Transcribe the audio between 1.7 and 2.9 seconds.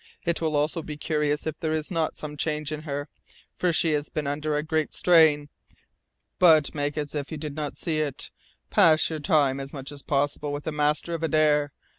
is not some change in